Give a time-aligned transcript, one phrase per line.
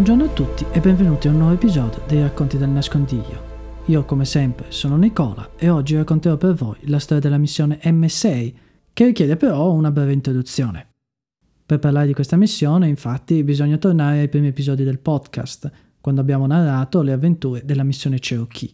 [0.00, 3.82] Buongiorno a tutti e benvenuti a un nuovo episodio dei Racconti del Nascondiglio.
[3.84, 8.54] Io, come sempre, sono Nicola e oggi racconterò per voi la storia della missione M6,
[8.94, 10.94] che richiede però una breve introduzione.
[11.66, 15.70] Per parlare di questa missione, infatti, bisogna tornare ai primi episodi del podcast,
[16.00, 18.70] quando abbiamo narrato le avventure della missione Cherokee.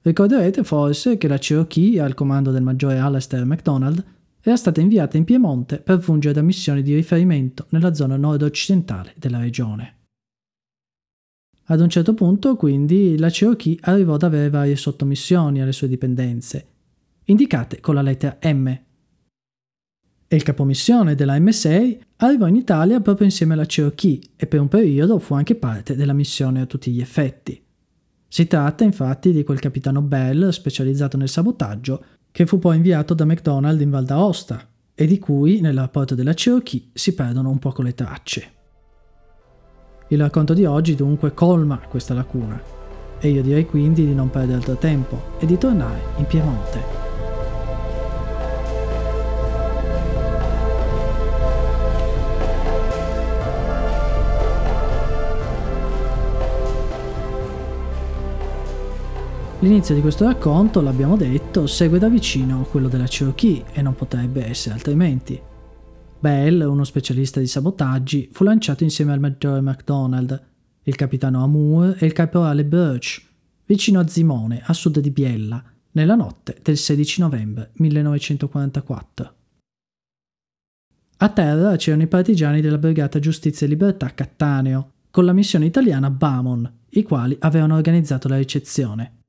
[0.00, 4.04] Ricorderete forse che la Cherokee, al comando del maggiore Alastair MacDonald,
[4.42, 9.38] era stata inviata in Piemonte per fungere da missione di riferimento nella zona nord-occidentale della
[9.38, 9.98] regione.
[11.66, 16.66] Ad un certo punto, quindi, la Cherokee arrivò ad avere varie sottomissioni alle sue dipendenze,
[17.24, 18.66] indicate con la lettera M.
[18.66, 24.68] E il capomissione della M6 arrivò in Italia proprio insieme alla Cherokee e per un
[24.68, 27.62] periodo fu anche parte della missione a tutti gli effetti.
[28.26, 33.24] Si tratta infatti di quel capitano Bell specializzato nel sabotaggio che fu poi inviato da
[33.24, 37.82] McDonald in Val d'Aosta e di cui nel rapporto della Cherokee si perdono un poco
[37.82, 38.52] le tracce.
[40.08, 42.60] Il racconto di oggi dunque colma questa lacuna
[43.20, 47.01] e io direi quindi di non perdere altro tempo e di tornare in Piemonte.
[59.62, 64.44] L'inizio di questo racconto, l'abbiamo detto, segue da vicino quello della Cherokee e non potrebbe
[64.44, 65.40] essere altrimenti.
[66.18, 70.42] Bell, uno specialista di sabotaggi, fu lanciato insieme al maggiore MacDonald,
[70.82, 73.22] il capitano Amour e il caporale Birch,
[73.66, 79.34] vicino a Zimone, a sud di Biella, nella notte del 16 novembre 1944.
[81.18, 86.10] A terra c'erano i partigiani della Brigata Giustizia e Libertà Cattaneo, con la missione italiana
[86.10, 89.21] Bamon, i quali avevano organizzato la ricezione.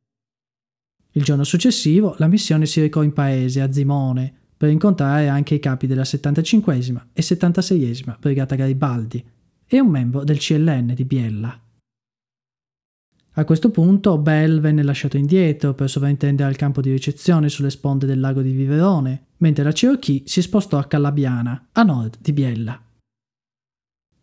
[1.16, 5.60] Il giorno successivo la missione si recò in paese, a Zimone, per incontrare anche i
[5.60, 9.24] capi della 75esima e 76esima Brigata Garibaldi
[9.68, 11.60] e un membro del CLN di Biella.
[13.36, 18.06] A questo punto Bell venne lasciato indietro per sovrintendere al campo di ricezione sulle sponde
[18.06, 22.82] del lago di Viverone, mentre la Cherokee si spostò a Callabiana, a nord di Biella.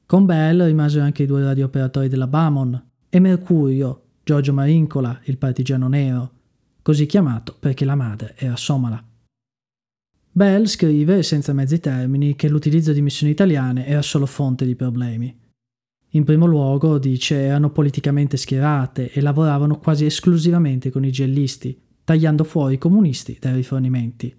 [0.06, 5.88] Con Bell rimasero anche i due radiooperatori della Bamon e Mercurio, Giorgio Marincola, il partigiano
[5.88, 6.32] nero,
[6.82, 9.02] così chiamato perché la madre era somala.
[10.32, 15.36] Bell scrive, senza mezzi termini, che l'utilizzo di missioni italiane era solo fonte di problemi.
[16.10, 22.44] In primo luogo, dice, erano politicamente schierate e lavoravano quasi esclusivamente con i gellisti, tagliando
[22.44, 24.34] fuori i comunisti dai rifornimenti.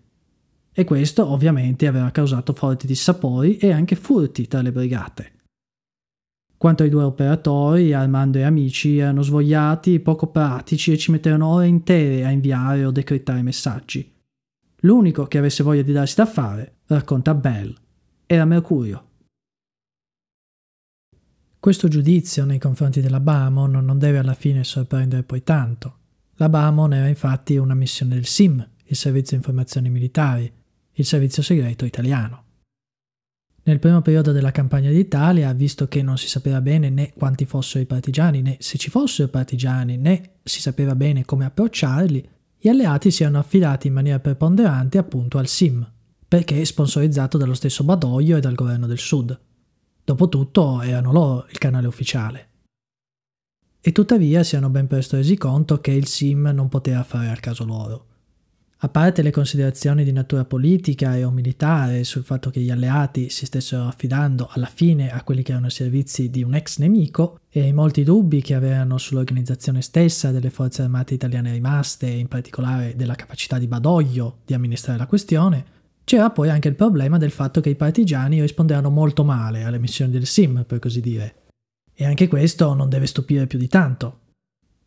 [0.74, 5.32] E questo ovviamente aveva causato forti dissapori e anche furti tra le brigate.
[6.62, 11.66] Quanto ai due operatori, Armando e amici erano svogliati, poco pratici e ci mettevano ore
[11.66, 14.14] intere a inviare o decrittare messaggi.
[14.82, 17.76] L'unico che avesse voglia di darsi da fare, racconta Bell,
[18.28, 19.08] era Mercurio.
[21.60, 25.98] Questo giudizio nei confronti della Bamon non deve alla fine sorprendere poi tanto.
[26.36, 30.54] La Bamon era infatti una missione del SIM, il Servizio Informazioni Militari,
[30.92, 32.50] il servizio segreto italiano.
[33.64, 37.84] Nel primo periodo della campagna d'Italia, visto che non si sapeva bene né quanti fossero
[37.84, 43.12] i partigiani, né se ci fossero partigiani, né si sapeva bene come approcciarli, gli alleati
[43.12, 45.88] si erano affidati in maniera preponderante appunto al SIM,
[46.28, 49.40] perché sponsorizzato dallo stesso Badoglio e dal governo del Sud.
[50.04, 52.50] Dopotutto erano loro il canale ufficiale.
[53.80, 57.40] E tuttavia si erano ben presto resi conto che il SIM non poteva fare al
[57.40, 58.06] caso loro.
[58.84, 63.30] A parte le considerazioni di natura politica e o militare sul fatto che gli alleati
[63.30, 67.42] si stessero affidando alla fine a quelli che erano i servizi di un ex nemico
[67.48, 72.28] e i molti dubbi che avevano sull'organizzazione stessa delle forze armate italiane rimaste e in
[72.28, 75.66] particolare della capacità di Badoglio di amministrare la questione,
[76.04, 80.10] c'era poi anche il problema del fatto che i partigiani rispondevano molto male alle missioni
[80.10, 81.36] del SIM, per così dire.
[81.94, 84.22] E anche questo non deve stupire più di tanto,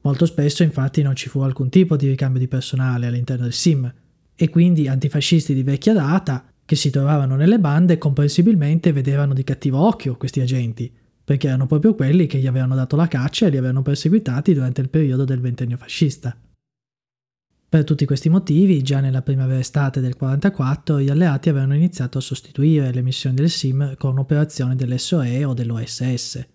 [0.04, 3.92] Molto spesso infatti non ci fu alcun tipo di ricambio di personale all'interno del SIM
[4.34, 9.78] e quindi antifascisti di vecchia data che si trovavano nelle bande comprensibilmente vedevano di cattivo
[9.78, 10.92] occhio questi agenti,
[11.24, 14.82] perché erano proprio quelli che gli avevano dato la caccia e li avevano perseguitati durante
[14.82, 16.36] il periodo del ventennio fascista.
[17.66, 22.20] Per tutti questi motivi, già nella primavera estate del 1944, gli alleati avevano iniziato a
[22.20, 26.46] sostituire le missioni del SIM con operazioni dell'SOE o dell'OSS.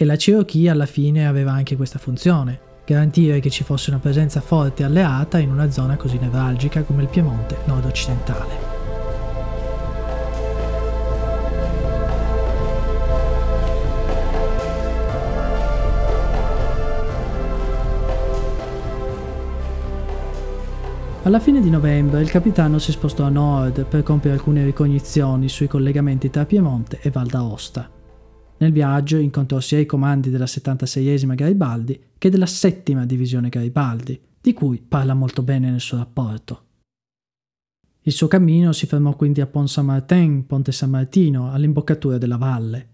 [0.00, 4.40] E la Cherokee alla fine aveva anche questa funzione, garantire che ci fosse una presenza
[4.40, 8.68] forte alleata in una zona così nevralgica come il Piemonte nord-occidentale.
[21.24, 25.66] Alla fine di novembre il capitano si spostò a nord per compiere alcune ricognizioni sui
[25.66, 27.99] collegamenti tra Piemonte e Val d'Aosta.
[28.60, 34.52] Nel viaggio incontrò sia i comandi della 76esima Garibaldi che della settima divisione Garibaldi, di
[34.52, 36.66] cui parla molto bene nel suo rapporto.
[38.02, 42.88] Il suo cammino si fermò quindi a Pont Saint-Martin, Ponte San Martino, all'imboccatura della valle.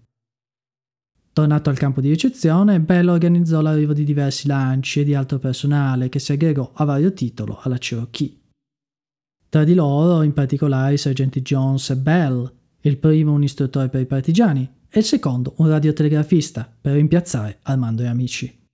[1.32, 6.08] Tornato al campo di ricezione, Bell organizzò l'arrivo di diversi lanci e di altro personale
[6.08, 8.40] che si aggregò a vario titolo alla Cherokee.
[9.48, 12.52] Tra di loro, in particolare, i sergenti Jones e Bell,
[12.82, 18.00] il primo un istruttore per i partigiani e il secondo un radiotelegrafista per rimpiazzare Armando
[18.00, 18.66] e amici.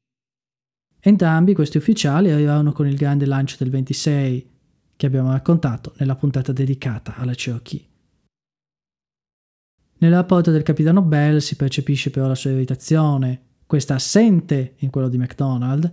[1.01, 4.51] Entrambi questi ufficiali arrivarono con il grande lancio del 26,
[4.95, 7.85] che abbiamo raccontato nella puntata dedicata alla Cherokee.
[9.99, 15.09] Nel rapporto del capitano Bell si percepisce però la sua irritazione, questa assente in quello
[15.09, 15.93] di MacDonald,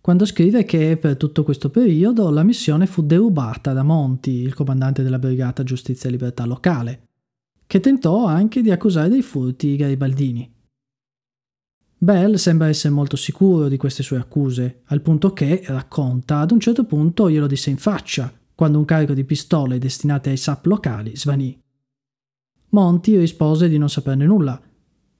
[0.00, 5.04] quando scrive che per tutto questo periodo la missione fu derubata da Monti, il comandante
[5.04, 7.10] della Brigata Giustizia e Libertà locale,
[7.72, 10.54] che tentò anche di accusare dei furti i garibaldini.
[11.96, 16.60] Bell sembra essere molto sicuro di queste sue accuse, al punto che, racconta, ad un
[16.60, 21.16] certo punto glielo disse in faccia, quando un carico di pistole destinate ai SAP locali
[21.16, 21.58] svanì.
[22.68, 24.60] Monti rispose di non saperne nulla,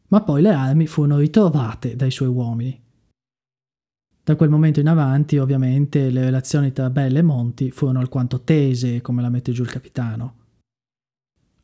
[0.08, 2.78] ma poi le armi furono ritrovate dai suoi uomini.
[4.22, 9.00] Da quel momento in avanti, ovviamente, le relazioni tra Bell e Monti furono alquanto tese,
[9.00, 10.40] come la mette giù il capitano.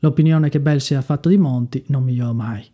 [0.00, 2.64] L'opinione che Bell sia fatto di Monti non migliorò mai.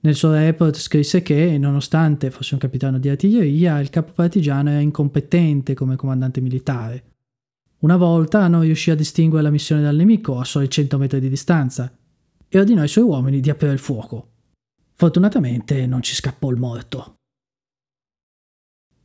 [0.00, 4.80] Nel suo report scrisse che, nonostante fosse un capitano di artiglieria, il capo partigiano era
[4.80, 7.04] incompetente come comandante militare.
[7.80, 11.28] Una volta non riuscì a distinguere la missione dal nemico a soli 100 metri di
[11.28, 11.96] distanza
[12.48, 14.30] e ordinò ai suoi uomini di aprire il fuoco.
[14.94, 17.16] Fortunatamente non ci scappò il morto.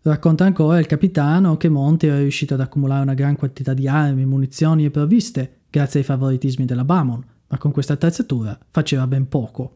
[0.01, 4.25] Racconta ancora il capitano che Monti era riuscito ad accumulare una gran quantità di armi,
[4.25, 9.75] munizioni e provviste grazie ai favoritismi della Bamon, ma con questa attrezzatura faceva ben poco.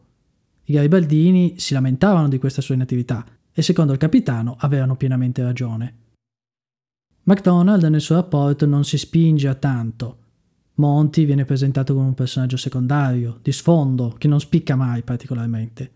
[0.64, 5.96] I garibaldini si lamentavano di questa sua inattività e secondo il capitano avevano pienamente ragione.
[7.24, 10.18] MacDonald nel suo rapporto non si spinge a tanto.
[10.74, 15.90] Monty viene presentato come un personaggio secondario, di sfondo, che non spicca mai particolarmente.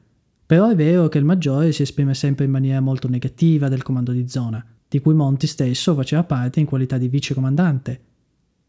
[0.46, 4.12] Però è vero che il maggiore si esprime sempre in maniera molto negativa del comando
[4.12, 8.00] di zona, di cui Monty stesso faceva parte in qualità di vicecomandante,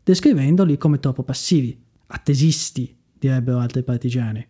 [0.07, 1.77] descrivendoli come troppo passivi,
[2.07, 4.47] attesisti, direbbero altri partigiani.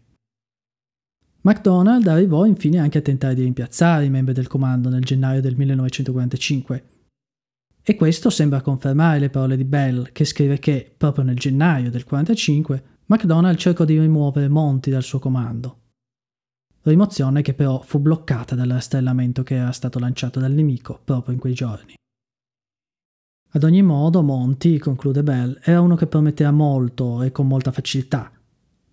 [1.42, 5.56] MacDonald arrivò infine anche a tentare di rimpiazzare i membri del comando nel gennaio del
[5.56, 6.88] 1945.
[7.82, 12.06] E questo sembra confermare le parole di Bell, che scrive che, proprio nel gennaio del
[12.06, 15.80] 1945, MacDonald cercò di rimuovere Monti dal suo comando.
[16.84, 21.40] Rimozione che però fu bloccata dal rastrellamento che era stato lanciato dal nemico proprio in
[21.40, 21.96] quei giorni.
[23.52, 28.32] Ad ogni modo, Monty, conclude Bell, era uno che prometteva molto e con molta facilità,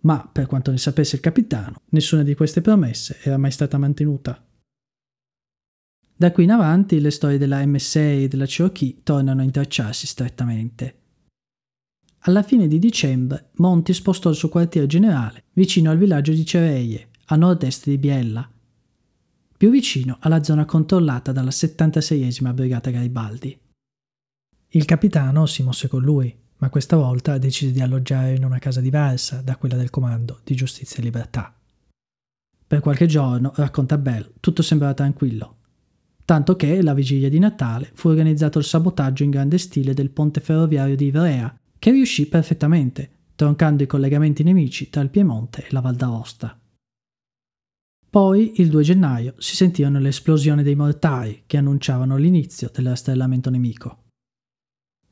[0.00, 4.42] ma per quanto ne sapesse il capitano, nessuna di queste promesse era mai stata mantenuta.
[6.16, 10.98] Da qui in avanti le storie della MSA e della Cherokee tornano a intrecciarsi strettamente.
[12.26, 17.08] Alla fine di dicembre, Monty spostò il suo quartier generale vicino al villaggio di Cereie,
[17.26, 18.48] a nord-est di Biella,
[19.56, 23.58] più vicino alla zona controllata dalla 76esima Brigata Garibaldi.
[24.74, 28.80] Il capitano si mosse con lui, ma questa volta decise di alloggiare in una casa
[28.80, 31.54] diversa da quella del comando di giustizia e libertà.
[32.66, 35.58] Per qualche giorno, racconta Bell, tutto sembrava tranquillo,
[36.24, 40.40] tanto che la vigilia di Natale fu organizzato il sabotaggio in grande stile del ponte
[40.40, 45.82] ferroviario di Ivrea, che riuscì perfettamente, troncando i collegamenti nemici tra il Piemonte e la
[45.82, 46.60] Val d'Aosta.
[48.10, 53.50] Poi, il 2 gennaio, si sentirono le esplosioni dei mortai che annunciavano l'inizio del rastrellamento
[53.50, 53.98] nemico.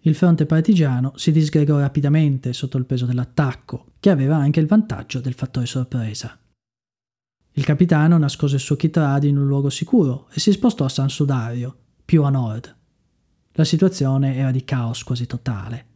[0.05, 5.21] Il fronte partigiano si disgregò rapidamente sotto il peso dell'attacco, che aveva anche il vantaggio
[5.21, 6.37] del fattore sorpresa.
[7.53, 10.89] Il capitano nascose il suo kit radio in un luogo sicuro e si spostò a
[10.89, 12.75] San Sudario, più a nord.
[13.53, 15.91] La situazione era di caos quasi totale.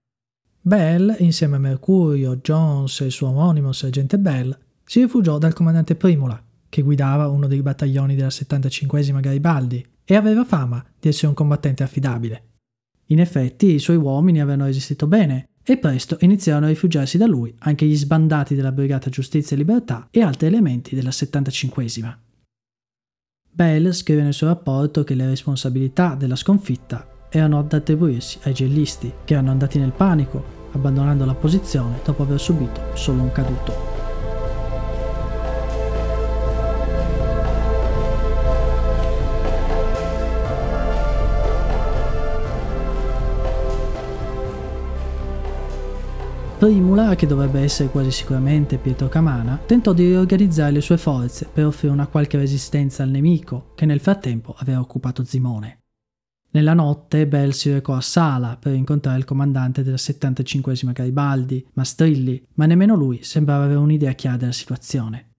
[0.61, 5.97] Bell, insieme a Mercurio, Jones e il suo omonimo sergente Bell, si rifugiò dal comandante
[5.97, 11.35] Primula, che guidava uno dei battaglioni della 75 Garibaldi e aveva fama di essere un
[11.35, 12.56] combattente affidabile.
[13.07, 17.55] In effetti i suoi uomini avevano resistito bene e presto iniziarono a rifugiarsi da lui
[17.61, 22.15] anche gli sbandati della Brigata Giustizia e Libertà e altri elementi della 75esima.
[23.51, 29.13] Bell scrive nel suo rapporto che le responsabilità della sconfitta erano ad attribuirsi ai gellisti,
[29.25, 33.96] che erano andati nel panico, abbandonando la posizione dopo aver subito solo un caduto.
[46.59, 51.67] Primula, che dovrebbe essere quasi sicuramente Pietro Camana, tentò di riorganizzare le sue forze per
[51.67, 55.83] offrire una qualche resistenza al nemico, che nel frattempo aveva occupato Zimone.
[56.53, 62.43] Nella notte Bell si recò a Sala per incontrare il comandante della 75 Garibaldi, Mastrilli,
[62.55, 65.33] ma nemmeno lui sembrava avere un'idea chiara della situazione.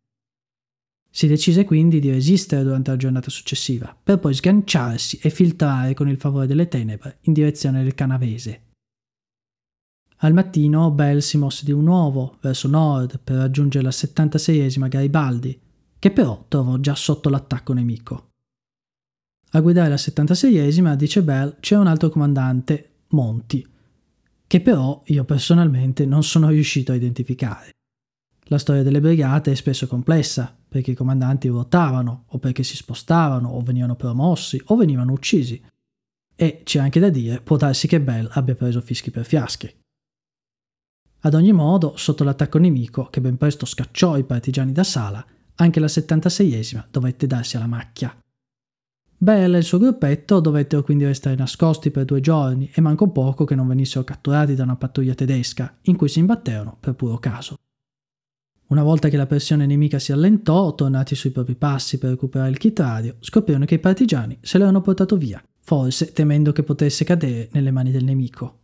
[1.10, 6.08] Si decise quindi di resistere durante la giornata successiva, per poi sganciarsi e filtrare con
[6.10, 8.67] il favore delle tenebre in direzione del Canavese.
[10.22, 15.60] Al mattino Bell si mosse di nuovo verso nord per raggiungere la 76esima Garibaldi,
[16.00, 18.30] che però trovò già sotto l'attacco nemico.
[19.52, 23.66] A guidare la 76esima, dice Bell, c'è un altro comandante, Monti,
[24.48, 27.76] che però io personalmente non sono riuscito a identificare.
[28.46, 33.50] La storia delle brigate è spesso complessa, perché i comandanti ruotavano, o perché si spostavano,
[33.50, 35.62] o venivano promossi, o venivano uccisi.
[36.36, 39.74] E c'è anche da dire, può darsi che Bell abbia preso fischi per fiaschi.
[41.22, 45.80] Ad ogni modo, sotto l'attacco nemico, che ben presto scacciò i partigiani da Sala, anche
[45.80, 48.16] la 76esima dovette darsi alla macchia.
[49.20, 53.46] Bell e il suo gruppetto dovettero quindi restare nascosti per due giorni e manco poco
[53.46, 57.56] che non venissero catturati da una pattuglia tedesca, in cui si imbatterono per puro caso.
[58.68, 62.58] Una volta che la pressione nemica si allentò, tornati sui propri passi per recuperare il
[62.58, 67.50] kit radio, scoprirono che i partigiani se l'erano portato via, forse temendo che potesse cadere
[67.54, 68.60] nelle mani del nemico.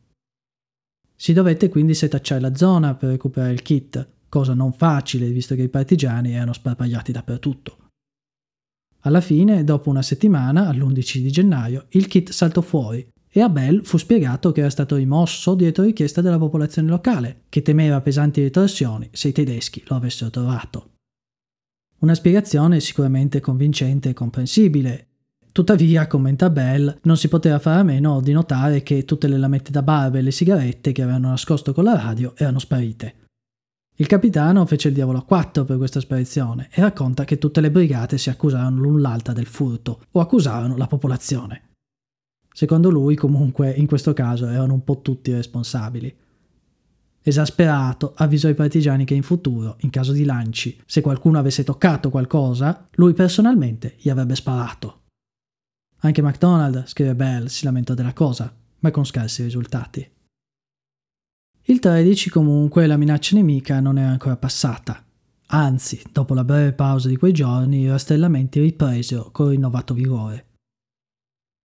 [1.23, 5.61] Si dovette quindi setacciare la zona per recuperare il kit, cosa non facile visto che
[5.61, 7.77] i partigiani erano sparpagliati dappertutto.
[9.03, 13.83] Alla fine, dopo una settimana, all'11 di gennaio, il kit saltò fuori e a Bell
[13.83, 19.07] fu spiegato che era stato rimosso dietro richiesta della popolazione locale, che temeva pesanti ritorsioni
[19.13, 20.95] se i tedeschi lo avessero trovato.
[21.99, 25.12] Una spiegazione sicuramente convincente e comprensibile,
[25.53, 29.69] Tuttavia, commenta Bell, non si poteva fare a meno di notare che tutte le lamette
[29.69, 33.27] da barba e le sigarette che avevano nascosto con la radio erano sparite.
[33.98, 37.69] Il capitano fece il diavolo a quattro per questa sparizione e racconta che tutte le
[37.69, 41.74] brigate si accusarono l'un l'altra del furto o accusarono la popolazione.
[42.51, 46.17] Secondo lui, comunque, in questo caso erano un po' tutti responsabili.
[47.22, 52.10] Esasperato, avvisò i partigiani che in futuro, in caso di lanci, se qualcuno avesse toccato
[52.10, 55.01] qualcosa, lui personalmente gli avrebbe sparato.
[56.05, 60.05] Anche McDonald, scrive Bell, si lamentò della cosa, ma con scarsi risultati.
[61.63, 65.01] Il 13 comunque la minaccia nemica non era ancora passata.
[65.48, 70.48] Anzi, dopo la breve pausa di quei giorni, i rastrellamenti ripresero con rinnovato vigore.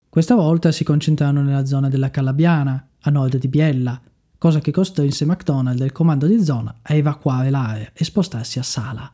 [0.08, 4.00] Questa volta si concentrarono nella zona della Calabiana, a nord di Biella,
[4.38, 8.62] cosa che costrinse McDonald e il comando di zona a evacuare l'area e spostarsi a
[8.62, 9.12] Sala.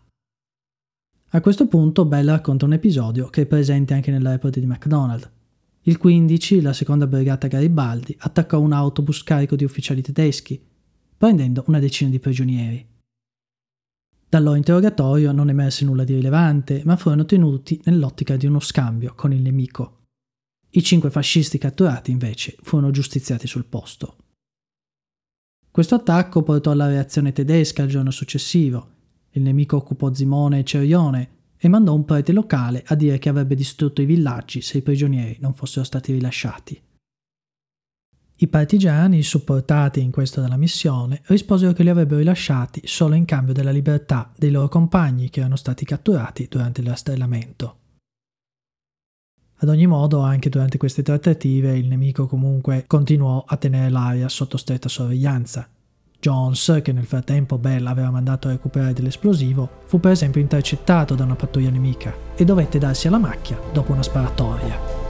[1.35, 5.29] A questo punto Bell racconta un episodio che è presente anche nella report di McDonald.
[5.83, 10.64] Il 15, la seconda brigata Garibaldi, attaccò un autobus carico di ufficiali tedeschi,
[11.19, 12.87] prendendo una decina di prigionieri.
[14.29, 19.14] Dal loro interrogatorio non emerse nulla di rilevante, ma furono tenuti nell'ottica di uno scambio
[19.17, 20.03] con il nemico.
[20.71, 24.19] I cinque fascisti catturati, invece, furono giustiziati sul posto.
[25.69, 28.93] Questo attacco portò alla reazione tedesca il giorno successivo,
[29.35, 33.55] il nemico occupò Zimone e Cerione e mandò un prete locale a dire che avrebbe
[33.55, 36.81] distrutto i villaggi se i prigionieri non fossero stati rilasciati.
[38.37, 43.55] I partigiani, supportati in questo dalla missione, risposero che li avrebbero rilasciati solo in cambio
[43.55, 47.79] della libertà dei loro compagni che erano stati catturati durante il rastrellamento.
[49.59, 54.57] Ad ogni modo, anche durante queste trattative, il nemico comunque continuò a tenere l'aria sotto
[54.57, 55.69] stretta sorveglianza
[56.25, 61.25] Jones, che nel frattempo Bell aveva mandato a recuperare dell'esplosivo, fu per esempio intercettato da
[61.25, 65.03] una pattuglia nemica e dovette darsi alla macchia dopo una sparatoria.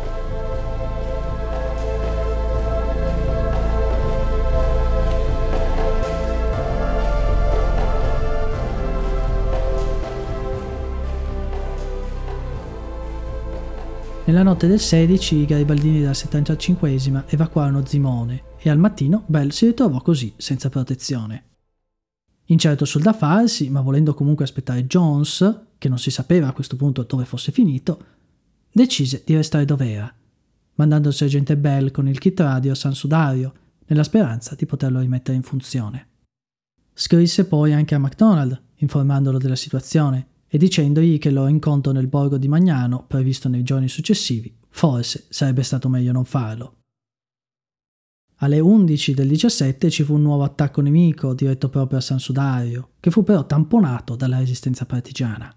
[14.35, 19.67] Nella notte del 16 i garibaldini della 75esima evacuarono Zimone e al mattino Bell si
[19.67, 21.45] ritrovò così senza protezione.
[22.47, 26.75] Incerto sul da farsi, ma volendo comunque aspettare Jones, che non si sapeva a questo
[26.75, 28.05] punto dove fosse finito,
[28.73, 30.13] decise di restare dove era,
[30.75, 33.53] mandando il sergente Bell con il kit radio a San Sudario,
[33.87, 36.09] nella speranza di poterlo rimettere in funzione.
[36.93, 42.39] Scrisse poi anche a McDonald, informandolo della situazione e dicendogli che loro incontro nel borgo
[42.39, 46.77] di Magnano, previsto nei giorni successivi, forse sarebbe stato meglio non farlo.
[48.37, 52.91] Alle 11 del 17 ci fu un nuovo attacco nemico diretto proprio a San Sudario,
[53.01, 55.53] che fu però tamponato dalla resistenza partigiana.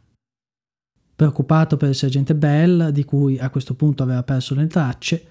[1.15, 5.25] Preoccupato per il sergente Bell, di cui a questo punto aveva perso le tracce,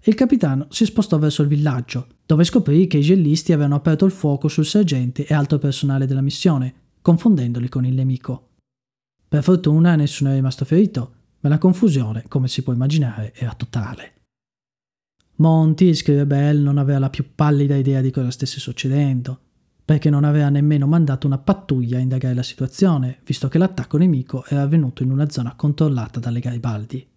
[0.00, 4.12] il capitano si spostò verso il villaggio, dove scoprì che i gellisti avevano aperto il
[4.12, 8.46] fuoco sul sergente e altro personale della missione, confondendoli con il nemico.
[9.30, 14.14] Per fortuna nessuno è rimasto ferito, ma la confusione, come si può immaginare, era totale.
[15.36, 19.38] Monty, scrive Bell, non aveva la più pallida idea di cosa stesse succedendo,
[19.84, 24.44] perché non aveva nemmeno mandato una pattuglia a indagare la situazione, visto che l'attacco nemico
[24.46, 27.08] era avvenuto in una zona controllata dalle Garibaldi.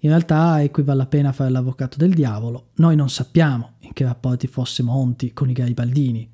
[0.00, 4.48] In realtà equivale appena a fare l'avvocato del diavolo, noi non sappiamo in che rapporti
[4.48, 6.31] fosse Monti con i garibaldini.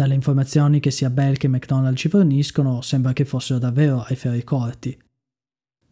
[0.00, 4.42] Dalle informazioni che sia Bell che McDonald ci forniscono sembra che fossero davvero ai ferri
[4.44, 4.98] corti.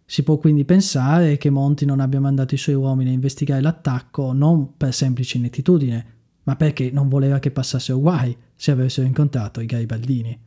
[0.02, 4.32] Si può quindi pensare che Monti non abbia mandato i suoi uomini a investigare l'attacco
[4.32, 6.06] non per semplice inettitudine,
[6.44, 10.40] ma perché non voleva che passassero guai se avessero incontrato i garibaldini.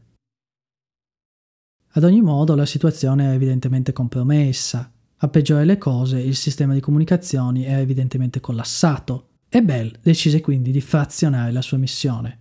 [1.89, 6.79] Ad ogni modo la situazione era evidentemente compromessa a peggiorare le cose, il sistema di
[6.79, 12.40] comunicazioni era evidentemente collassato e Bell decise quindi di frazionare la sua missione.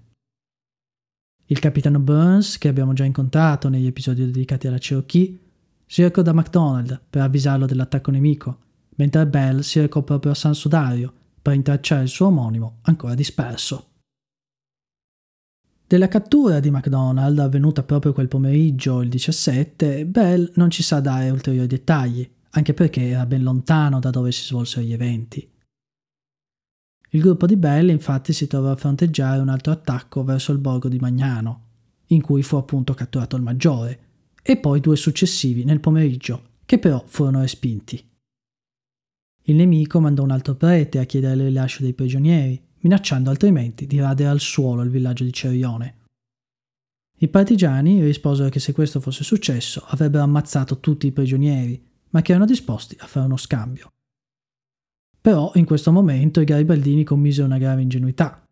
[1.51, 5.37] Il capitano Burns, che abbiamo già incontrato negli episodi dedicati alla Cherokee,
[5.85, 8.59] si recò da McDonald per avvisarlo dell'attacco nemico,
[8.95, 13.87] mentre Bell si recò proprio a San Sodario per intracciare il suo omonimo ancora disperso.
[15.89, 21.31] Della cattura di McDonald, avvenuta proprio quel pomeriggio, il 17, Bell non ci sa dare
[21.31, 25.51] ulteriori dettagli, anche perché era ben lontano da dove si svolsero gli eventi.
[27.13, 30.89] Il gruppo di Bell infatti si trovò a fronteggiare un altro attacco verso il borgo
[30.89, 31.63] di Magnano,
[32.07, 34.01] in cui fu appunto catturato il maggiore,
[34.43, 38.03] e poi due successivi nel pomeriggio, che però furono respinti.
[39.45, 43.99] Il nemico mandò un altro prete a chiedere il rilascio dei prigionieri, minacciando altrimenti di
[43.99, 45.97] radere al suolo il villaggio di Cerione.
[47.19, 52.33] I partigiani risposero che se questo fosse successo avrebbero ammazzato tutti i prigionieri ma che
[52.33, 53.91] erano disposti a fare uno scambio.
[55.21, 58.43] Però in questo momento i garibaldini commisero una grave ingenuità.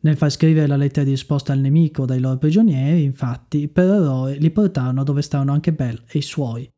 [0.00, 4.36] Nel far scrivere la lettera di risposta al nemico dai loro prigionieri, infatti, per errore
[4.36, 6.70] li portarono dove stavano anche Bell e i suoi.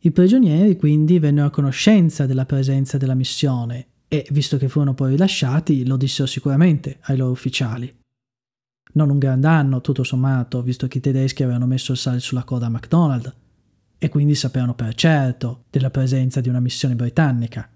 [0.00, 5.10] I prigionieri quindi vennero a conoscenza della presenza della missione e, visto che furono poi
[5.10, 7.94] rilasciati, lo dissero sicuramente ai loro ufficiali.
[8.92, 12.44] Non un gran danno, tutto sommato, visto che i tedeschi avevano messo il sale sulla
[12.44, 13.34] coda a McDonald,
[13.98, 17.68] e quindi sapevano per certo della presenza di una missione britannica.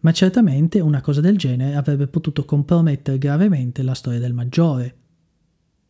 [0.00, 4.96] Ma certamente una cosa del genere avrebbe potuto compromettere gravemente la storia del Maggiore,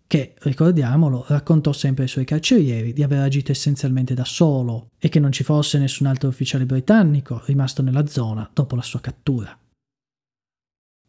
[0.07, 5.19] che, ricordiamolo, raccontò sempre ai suoi carcerieri di aver agito essenzialmente da solo e che
[5.19, 9.59] non ci fosse nessun altro ufficiale britannico rimasto nella zona dopo la sua cattura.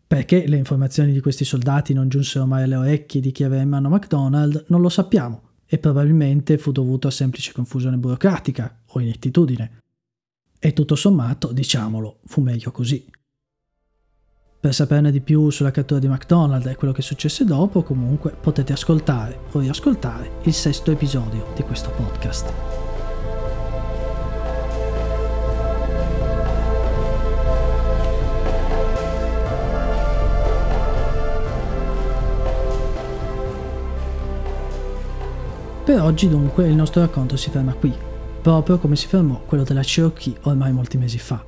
[0.07, 3.69] Perché le informazioni di questi soldati non giunsero mai alle orecchie di chi aveva in
[3.69, 9.81] mano MacDonald non lo sappiamo, e probabilmente fu dovuto a semplice confusione burocratica o inettitudine.
[10.59, 13.05] E tutto sommato, diciamolo, fu meglio così.
[14.59, 18.73] Per saperne di più sulla cattura di McDonald e quello che successe dopo, comunque potete
[18.73, 22.53] ascoltare o riascoltare il sesto episodio di questo podcast.
[35.85, 38.06] Per oggi dunque il nostro racconto si ferma qui,
[38.47, 41.45] proprio come si fermò quello della Cherokee ormai molti mesi fa.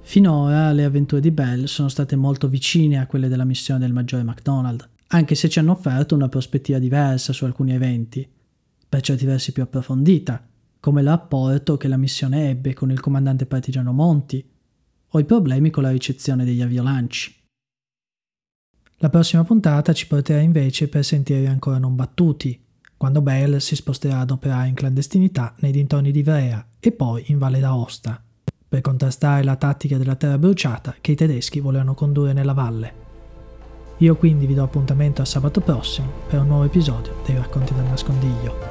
[0.00, 4.24] Finora le avventure di Bell sono state molto vicine a quelle della missione del maggiore
[4.24, 8.28] MacDonald, anche se ci hanno offerto una prospettiva diversa su alcuni eventi,
[8.88, 10.44] per certi versi più approfondita,
[10.80, 14.44] come il rapporto che la missione ebbe con il comandante partigiano Monti,
[15.06, 17.32] o i problemi con la ricezione degli aviolanci.
[18.96, 22.60] La prossima puntata ci porterà invece per sentieri ancora non battuti,
[23.00, 27.38] quando Bell si sposterà ad operare in clandestinità nei dintorni di Ivrea e poi in
[27.38, 28.22] Valle d'Aosta,
[28.68, 32.92] per contrastare la tattica della terra bruciata che i tedeschi volevano condurre nella valle.
[33.96, 37.84] Io quindi vi do appuntamento a sabato prossimo per un nuovo episodio dei Racconti del
[37.84, 38.69] Nascondiglio.